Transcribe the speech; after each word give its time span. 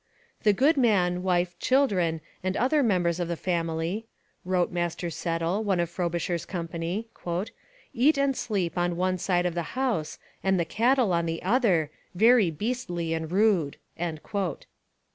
'The 0.41 0.53
good 0.53 0.77
man, 0.77 1.21
wife, 1.21 1.59
children, 1.59 2.21
and 2.41 2.57
other 2.57 2.81
members 2.81 3.19
of 3.19 3.27
the 3.27 3.35
family,' 3.35 4.07
wrote 4.43 4.71
Master 4.71 5.11
Settle, 5.11 5.63
one 5.63 5.79
of 5.79 5.91
Frobisher's 5.91 6.43
company, 6.43 7.07
'eat 7.93 8.17
and 8.17 8.35
sleep 8.35 8.79
on 8.79 8.95
one 8.97 9.19
side 9.19 9.45
of 9.45 9.53
the 9.53 9.77
house 9.77 10.17
and 10.43 10.59
the 10.59 10.65
cattle 10.65 11.13
on 11.13 11.27
the 11.27 11.43
other, 11.43 11.91
very 12.15 12.49
beastly 12.49 13.13
and 13.13 13.31
rude.' 13.31 13.77